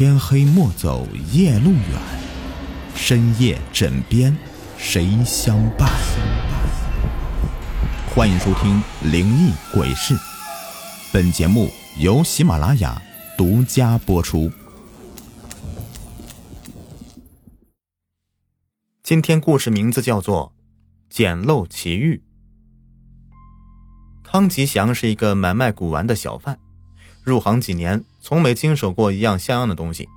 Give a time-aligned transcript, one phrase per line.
[0.00, 2.00] 天黑莫走夜路远，
[2.94, 4.34] 深夜枕边
[4.78, 5.90] 谁相伴？
[8.08, 8.82] 欢迎收听
[9.12, 10.14] 《灵异鬼事》，
[11.12, 11.68] 本节目
[11.98, 13.02] 由喜马拉雅
[13.36, 14.50] 独家播出。
[19.02, 20.54] 今天故事名字叫做
[21.14, 22.22] 《捡漏奇遇》。
[24.26, 26.58] 康吉祥是一个买卖古玩的小贩，
[27.30, 30.08] 入行几年，从没经手过一样像样的东西。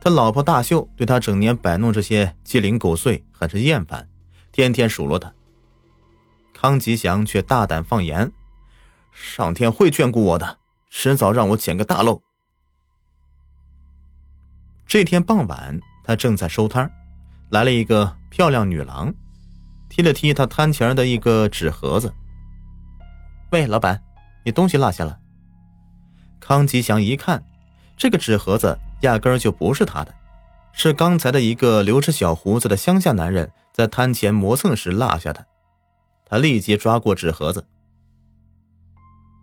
[0.00, 4.08] 他老婆大秀对他整年摆弄这些鸡零狗碎很是厌烦，
[4.52, 5.34] 天天数落他。
[6.52, 8.32] 康吉祥却大胆放言
[9.12, 10.58] ：“上天会眷顾我的，
[10.90, 12.22] 迟早让我捡个大漏。”
[14.86, 16.90] 这天傍晚，他正在收摊
[17.50, 19.14] 来了一个漂亮女郎，
[19.88, 22.12] 踢了踢他摊前的一个纸盒子。
[23.52, 24.02] “喂，老板，
[24.44, 25.18] 你东西落下了。”
[26.44, 27.44] 康吉祥一看，
[27.96, 30.12] 这个纸盒子压根儿就不是他的，
[30.72, 35.46] 是刚才的一个留着小胡子的乡下男人在摊前磨蹭时落下的。
[36.26, 37.64] 他立即抓过纸盒子。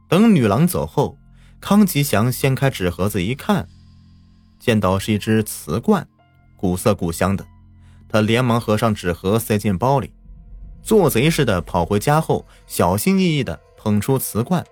[0.10, 1.18] 等女郎走后，
[1.62, 3.70] 康吉祥掀开纸盒子一看，
[4.60, 6.06] 见到是一只瓷罐，
[6.58, 7.46] 古色古香的。
[8.10, 10.12] 他连忙合上纸盒，塞进包里，
[10.84, 14.66] 做贼似的跑回家后，小心翼翼的捧出瓷罐，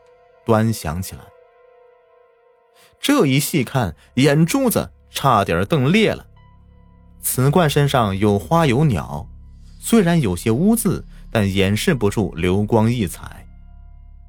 [0.46, 1.22] 端详起来。
[3.00, 6.26] 这一细看，眼珠子差点瞪裂了。
[7.22, 9.28] 瓷罐身上有花有鸟，
[9.80, 11.06] 虽然有些污渍。
[11.30, 13.46] 但掩饰不住流光溢彩。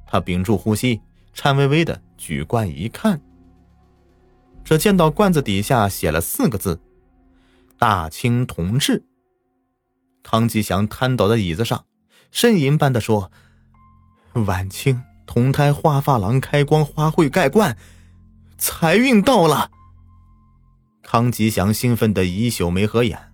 [0.05, 1.01] 他屏住呼吸，
[1.33, 3.19] 颤巍巍的举罐一看，
[4.65, 6.79] 只见到罐子底下写了四个字
[7.79, 9.05] ：“大清同治。”
[10.21, 11.85] 康吉祥瘫倒在椅子上，
[12.33, 13.31] 呻吟般的说
[14.45, 17.77] ：“晚清同胎花发廊开光花卉盖罐，
[18.59, 19.71] 财运到了。”
[21.01, 23.31] 康吉祥兴奋的一宿没合眼。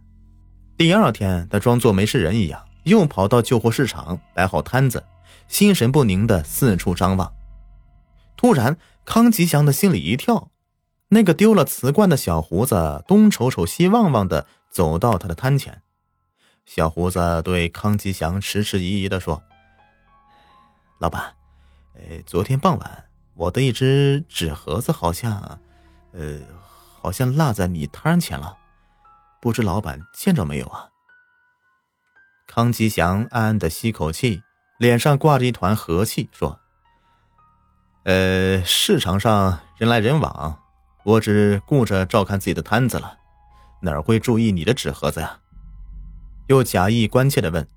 [0.77, 2.63] 第二天，他装作没事人一样。
[2.85, 5.03] 又跑到旧货市场摆好摊子，
[5.47, 7.33] 心神不宁的四处张望。
[8.37, 10.51] 突然，康吉祥的心里一跳，
[11.07, 15.81] 那个丢了瓷罐的小胡子东瞅瞅西望望的走到他的摊前。
[16.67, 19.41] 小胡子对康吉祥迟迟疑疑的说
[21.01, 21.33] ：“老板，
[21.95, 23.04] 呃，昨天傍晚
[23.35, 25.59] 我的一只纸盒子好像，
[26.13, 26.39] 呃，
[27.01, 28.57] 好像落在你摊前了，
[29.41, 30.89] 不知老板见着没有啊？”
[32.47, 34.41] 康吉祥暗暗的吸口气，
[34.77, 36.59] 脸上挂着一团和气，说
[38.03, 40.61] ：“呃，市场上人来人往，
[41.03, 43.17] 我只顾着照看自己的摊子了，
[43.81, 45.39] 哪会注意你的纸盒子呀？”
[46.47, 47.67] 又假意关切的问：“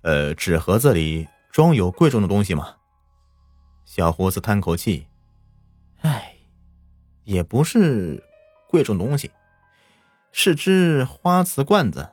[0.00, 2.76] 呃，纸盒子里装有贵重的东西吗？”
[3.90, 5.06] 小胡子叹口气
[6.04, 6.36] ：“哎，
[7.24, 8.22] 也不是
[8.68, 9.30] 贵重东西，
[10.30, 12.10] 是只花瓷罐子。”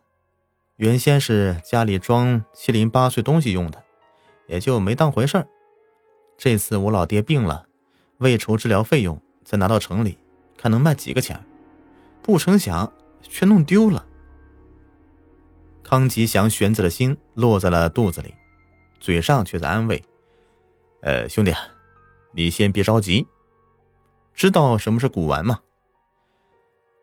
[0.77, 3.83] 原先是家里装七零八碎东西用的，
[4.47, 5.47] 也就没当回事儿。
[6.37, 7.67] 这次我老爹病了，
[8.19, 10.17] 为筹治疗费用，才拿到城里，
[10.57, 11.37] 看能卖几个钱。
[12.21, 14.07] 不成想，却弄丢了。
[15.83, 18.33] 康吉祥悬着的心落在了肚子里，
[19.01, 20.01] 嘴上却在安慰
[21.05, 21.53] ：“呃，兄弟，
[22.31, 23.27] 你先别着急。
[24.33, 25.59] 知道什么是古玩吗？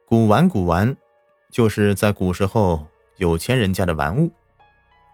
[0.04, 0.96] 古玩，古玩，
[1.52, 2.86] 就是在古时候。”
[3.18, 4.32] 有钱人家的玩物，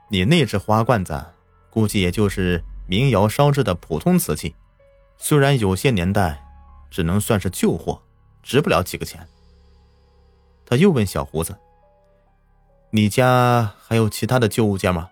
[0.08, 1.22] 你那只花罐子，
[1.68, 4.54] 估计也就是民窑烧制的普通瓷器，
[5.18, 6.42] 虽然有些年代
[6.88, 8.00] 只能算是旧货，
[8.42, 9.28] 值不了几个钱。
[10.64, 11.58] 他又问小胡子
[12.90, 15.10] ：“你家还有其他的旧物件吗？”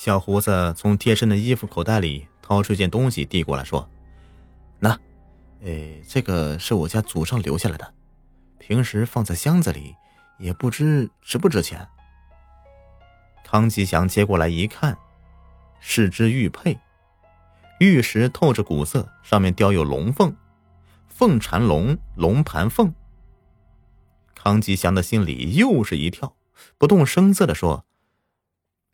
[0.00, 3.86] 小胡子从贴身的衣服口袋里掏出一件东西，递过来说
[4.80, 4.98] ：“那，
[5.62, 7.92] 哎，这个是我家祖上留下来的，
[8.58, 9.94] 平时放在箱子里。”
[10.40, 11.86] 也不知值不值钱。
[13.44, 14.96] 康吉祥接过来一看，
[15.80, 16.78] 是只玉佩，
[17.78, 20.34] 玉石透着古色，上面雕有龙凤，
[21.08, 22.94] 凤缠龙，龙盘凤。
[24.34, 26.34] 康吉祥的心里又是一跳，
[26.78, 27.84] 不动声色的说：“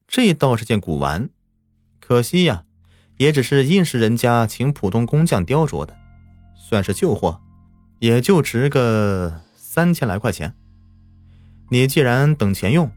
[0.07, 1.31] 这倒是件古玩，
[2.01, 2.65] 可惜呀，
[3.17, 5.97] 也只是应氏人家请普通工匠雕琢的，
[6.57, 7.41] 算是旧货，
[7.99, 10.55] 也就值个三千来块钱。”
[11.69, 12.91] 你既然等钱用，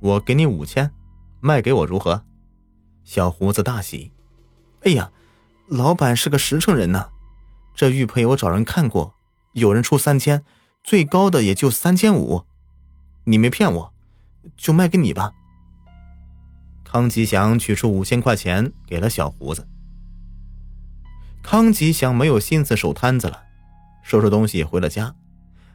[0.00, 0.92] 我给你五千，
[1.40, 2.22] 卖给我如何？
[3.02, 4.12] 小胡子大喜。
[4.82, 5.10] 哎呀，
[5.66, 7.08] 老板是个实诚人呐，
[7.74, 9.14] 这玉佩我找人看过，
[9.54, 10.44] 有人出三千，
[10.84, 12.44] 最高的也就三千五。
[13.24, 13.92] 你没骗我，
[14.56, 15.32] 就卖给你吧。
[16.88, 19.66] 康吉祥取出五千块钱给了小胡子。
[21.42, 23.42] 康吉祥没有心思守摊子了，
[24.04, 25.12] 收拾东西回了家，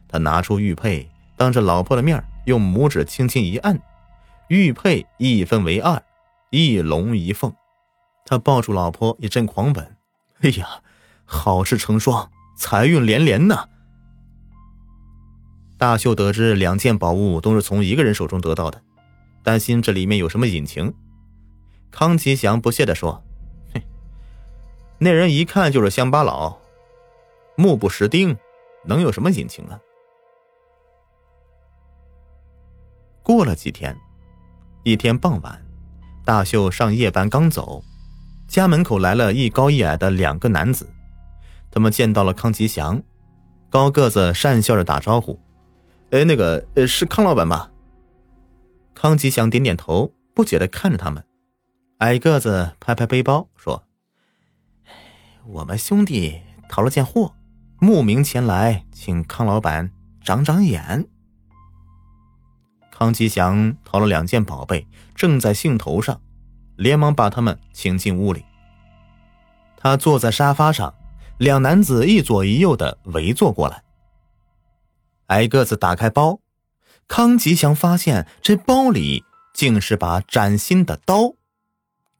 [0.08, 3.78] 他拿出玉佩，当着老婆的面用拇指轻轻一按，
[4.48, 6.02] 玉佩一分为二，
[6.50, 7.54] 一龙一凤。
[8.26, 9.96] 他抱住老婆，一阵狂吻。
[10.40, 10.82] 哎呀，
[11.26, 13.66] 好事成双，财运连连呐！
[15.78, 18.82] 大秀得知两件宝物都是从一个人手中得到的，
[19.44, 20.94] 担心这里面有什么隐情。
[21.90, 23.24] 康吉祥不屑地说
[23.74, 23.82] ：“哼，
[24.98, 26.58] 那人一看就是乡巴佬，
[27.56, 28.38] 目不识丁，
[28.86, 29.80] 能有什么隐情啊？”
[33.24, 33.96] 过了几天，
[34.84, 35.64] 一天傍晚，
[36.26, 37.84] 大秀上夜班刚走，
[38.48, 40.90] 家门口来了一高一矮的两个男子。
[41.70, 43.02] 他们见到了康吉祥，
[43.70, 45.40] 高个子讪笑着打招呼
[46.12, 47.71] ：“哎，那个，呃，是康老板吧？”
[49.02, 51.26] 康吉祥点点头，不解的看着他们。
[51.98, 53.84] 矮个子拍拍背包说
[55.44, 56.40] ：“我们兄弟
[56.70, 57.34] 淘了件货，
[57.80, 59.92] 慕名前来，请康老板
[60.24, 61.08] 长长眼。”
[62.94, 66.22] 康吉祥淘了两件宝贝，正在兴头上，
[66.76, 68.46] 连忙把他们请进屋里。
[69.78, 70.94] 他坐在沙发上，
[71.40, 73.82] 两男子一左一右的围坐过来。
[75.26, 76.40] 矮个子打开包，
[77.12, 81.34] 康吉祥发现这包里竟是把崭新的刀。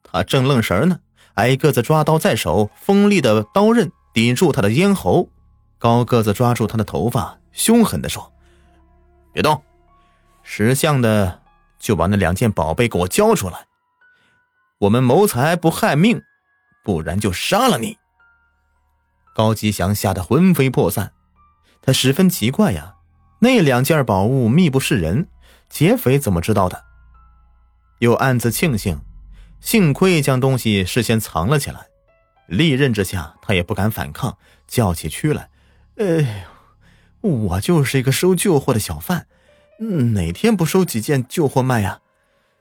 [0.04, 1.00] 他正愣神呢，
[1.36, 5.30] 矮个子抓刀在手，锋利的刀刃抵住他的咽喉。
[5.80, 8.34] 高个子抓住他的头发，凶狠的说
[9.32, 9.64] ：“别动！”
[10.44, 11.42] 识相的
[11.80, 13.68] 就把那两件宝贝给我交出来，
[14.80, 16.22] 我们谋财不害命，
[16.84, 17.98] 不然就杀了你。
[19.34, 21.14] 高吉祥吓得魂飞魄散，
[21.82, 22.96] 他十分奇怪呀，
[23.44, 25.28] 那两件宝物密不示人，
[25.68, 26.84] 劫匪怎么知道的？
[27.98, 29.02] 又暗自庆幸，
[29.60, 31.88] 幸亏将东西事先藏了起来。
[32.46, 35.50] 利刃之下，他也不敢反抗，叫起屈来
[35.98, 36.46] ：“哎，
[37.22, 39.26] 我就是一个收旧货的小贩。”
[40.14, 42.02] 哪天不收几件旧货卖呀？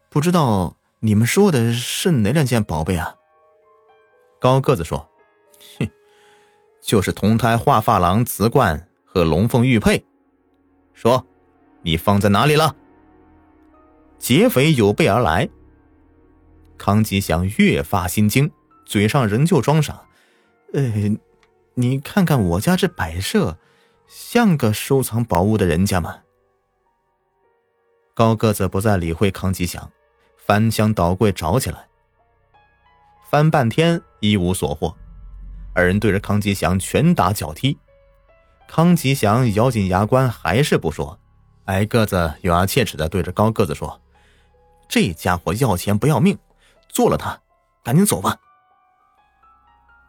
[0.09, 3.17] 不知道你们说的是哪两件宝贝啊？
[4.41, 5.11] 高个子说
[5.79, 5.91] ：“哼，
[6.81, 10.03] 就是铜胎画发廊瓷罐和龙凤玉佩。
[11.00, 11.26] 说，
[11.81, 12.76] 你放在哪里了？”
[14.20, 15.49] 劫匪有备而来。
[16.76, 18.52] 康吉祥越发心惊，
[18.85, 20.02] 嘴上仍旧装傻
[20.75, 21.17] ：“呃，
[21.73, 23.56] 你看看我家这摆设，
[24.06, 26.19] 像个收藏宝物的人家吗？”
[28.12, 29.91] 高个子不再理会康吉祥，
[30.37, 31.88] 翻箱倒柜找起来。
[33.31, 34.94] 翻半天一无所获，
[35.73, 37.79] 二人对着康吉祥拳打脚踢。
[38.72, 41.19] 康吉祥咬紧牙关，还是不说。
[41.64, 44.00] 矮个子咬牙切齿的对着高个子说
[44.88, 46.38] ：“这家伙要钱不要命，
[46.88, 47.37] 做了他，
[47.82, 48.37] 赶紧走吧。”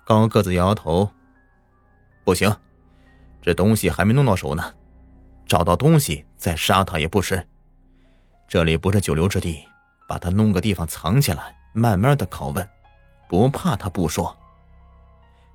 [0.05, 1.09] 高个子摇摇头
[2.23, 2.55] ：“不行，
[3.41, 4.75] 这东西还没弄到手呢，
[5.47, 7.43] 找到东西再杀他也不迟。”
[8.47, 9.67] 这里不是久留之地，
[10.07, 12.69] 把他弄个地方藏起来，慢慢的拷问，
[13.27, 14.37] 不怕他不说。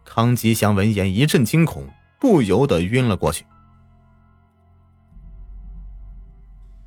[0.04, 1.88] 康吉祥闻言一阵惊恐，
[2.26, 3.46] 不由得晕了过去。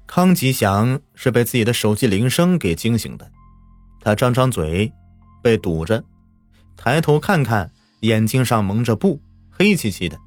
[0.06, 3.32] 康吉祥是被自己的手机铃声给惊醒的，
[4.02, 4.92] 他张张嘴，
[5.42, 6.04] 被堵着，
[6.76, 7.72] 抬头看看，
[8.02, 10.19] 眼睛上蒙着布，黑漆漆的，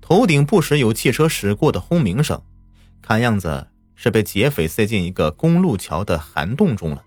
[0.00, 2.40] 头顶不时有汽车驶过的轰鸣声，
[3.02, 3.66] 看样子。
[3.98, 7.02] 是被劫匪塞进一个公路桥的涵洞中了。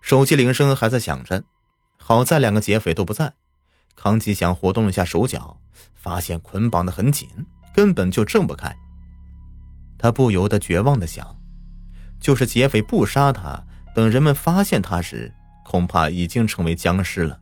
[0.00, 1.44] 手机铃声还在响着，
[1.96, 3.32] 好在两个劫匪都不在。
[3.96, 5.58] 康吉祥活动了一下手脚，
[5.94, 7.28] 发现捆绑的很紧，
[7.74, 8.76] 根本就挣不开。
[9.98, 11.36] 他不由得绝望的想：
[12.20, 15.34] 就是劫匪不杀他，等人们发现他时，
[15.64, 17.40] 恐怕已经成为僵尸了。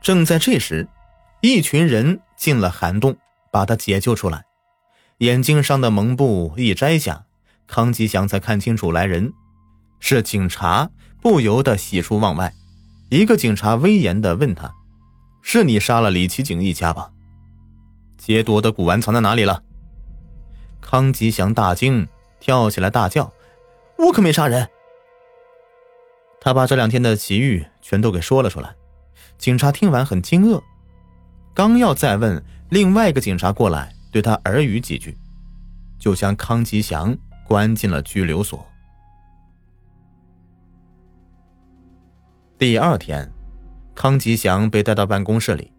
[0.00, 0.88] 正在这时，
[1.42, 3.16] 一群人进了涵洞。
[3.52, 4.46] 把他解救出来，
[5.18, 7.26] 眼睛上的蒙布一摘下，
[7.66, 9.30] 康吉祥才看清楚来人
[10.00, 10.88] 是警察，
[11.20, 12.54] 不由得喜出望外。
[13.12, 14.72] 一个警察威严的问他
[15.44, 17.10] ：“是你杀了李奇景一家吧？
[18.16, 19.62] 劫夺的古玩藏在哪里了？”
[20.80, 22.08] 康吉祥大惊，
[22.40, 23.30] 跳起来大叫
[24.00, 24.66] ：“我可没杀人！”
[26.40, 28.74] 他把这两天的奇遇全都给说了出来。
[29.36, 30.62] 警察听完很惊愕，
[31.52, 32.42] 刚要再问。
[32.70, 35.14] 另外一个警察过来，对他耳语几句，
[35.98, 37.14] 就将康吉祥
[37.46, 38.66] 关进了拘留所。
[42.62, 43.28] 第二天，
[43.92, 45.72] 康吉祥被带到办公室里，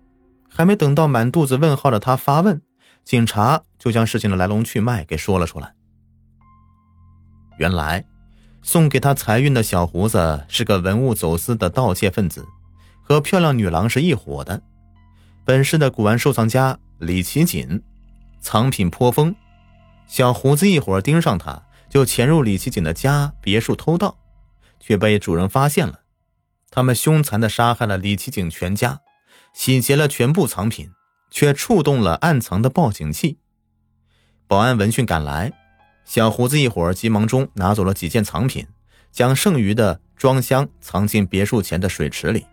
[0.49, 2.61] 还没等到满肚子问号的他发问，
[3.05, 5.73] 警察就将事情的来龙去脉给说了出来。
[7.57, 8.03] 原来，
[8.61, 12.45] 送给他财运的小胡子是个文物走私的盗窃分子，
[13.01, 14.61] 和漂亮女郎是一伙的。
[15.45, 17.81] 本市的古玩收藏家李奇锦，
[18.41, 19.33] 藏品颇丰。
[20.05, 24.17] 小胡子一伙盯上他，就潜入李奇锦的家别墅偷盗，
[24.81, 26.01] 却被主人发现了。
[26.75, 29.01] 他们凶残的杀害了李奇景全家，
[29.53, 30.89] 洗劫了全部藏品，
[31.29, 33.37] 却触动了暗藏的报警器。
[34.47, 35.53] 保安闻讯赶来，
[36.03, 38.65] 小胡子一伙急忙中拿走了几件藏品，
[39.11, 42.47] 将剩余的装箱藏进别墅前的水池里。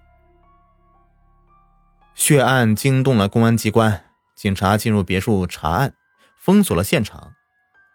[2.14, 4.04] 血案惊动了公安机关，
[4.36, 5.94] 警察进入别墅查案，
[6.36, 7.32] 封锁了现场。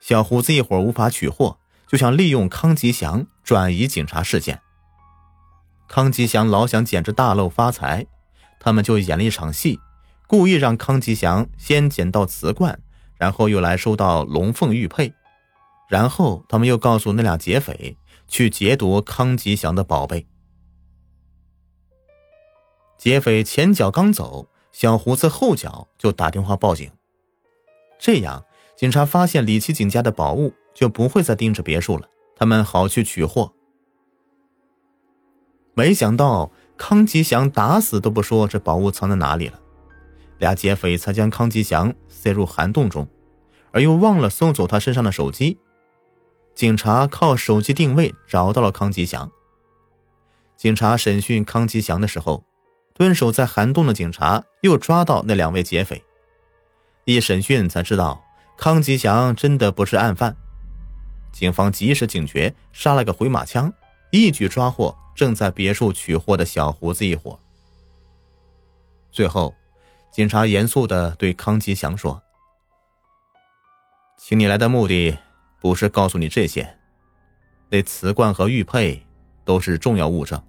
[0.01, 4.63] 小胡子一伙无法取货，就想利用康吉祥转移警察视线。
[5.88, 8.06] 康吉祥老想捡着大漏发财，
[8.60, 9.80] 他们就演了一场戏，
[10.27, 12.80] 故意让康吉祥先捡到瓷罐，
[13.18, 15.13] 然后又来收到龙凤玉佩，
[15.88, 20.25] 然后他们又告诉那俩劫匪去劫夺康吉祥的宝贝。
[22.98, 26.92] 劫匪前脚刚走，小胡子后脚就打电话报警。
[28.00, 28.44] 这样，
[28.75, 33.54] 警察发现李奇景家的宝物，就不会再盯着别墅了，他们好去取货。
[35.75, 39.60] 没想到康吉祥打死都不说这宝物藏在哪里了，
[40.39, 43.08] 俩劫匪才将康吉祥塞入涵洞中，
[43.72, 45.60] 而又忘了送走他身上的手机。
[46.55, 49.32] 警察靠手机定位找到了康吉祥。
[50.58, 52.44] 警察审讯康吉祥的时候。
[52.98, 56.01] 蹲守在涵洞的警察又抓到那两位劫匪，
[57.03, 58.24] 一审讯才知道
[58.55, 60.38] 康吉祥真的不是案犯。
[61.34, 63.74] 警方及时警觉，杀了个回马枪，
[64.16, 67.40] 一举抓获正在别墅取货的小胡子一伙。
[69.12, 69.54] 最后，
[70.12, 72.22] 警察严肃的对康吉祥说
[74.18, 75.18] ：“请你来的目的
[75.60, 76.78] 不是告诉你这些，
[77.70, 79.06] 那瓷罐和玉佩
[79.44, 80.42] 都是重要物证。”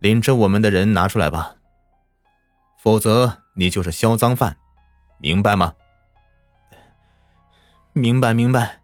[0.00, 1.56] 领着我们的人拿出来吧，
[2.78, 4.56] 否则你就是销赃犯，
[5.18, 5.74] 明白吗？
[7.94, 8.82] 明白，明白。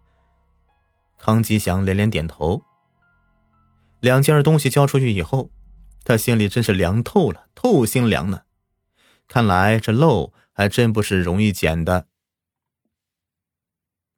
[1.19, 2.63] 康吉祥连连点头。
[4.03, 5.53] 两件东西交出去以后，
[6.03, 8.43] 他心里真是凉透了，透心凉呢。
[9.29, 12.09] 看来这漏还真不是容易捡的。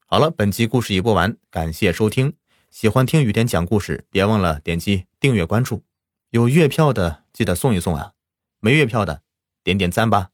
[0.07, 2.33] 好了，本集故事已播完，感谢收听。
[2.71, 5.85] 喜欢听雨点讲故事，别忘了点击订阅关注。
[6.31, 8.15] 有月票的记得送一送啊，
[8.61, 9.21] 没月票的
[9.63, 10.31] 点点赞吧。